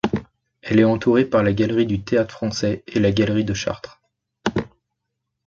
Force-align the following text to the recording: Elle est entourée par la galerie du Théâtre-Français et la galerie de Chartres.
Elle 0.63 0.79
est 0.79 0.83
entourée 0.83 1.25
par 1.25 1.43
la 1.43 1.53
galerie 1.53 1.85
du 1.85 2.03
Théâtre-Français 2.03 2.83
et 2.87 2.97
la 2.99 3.11
galerie 3.11 3.45
de 3.45 3.53
Chartres. 3.53 4.01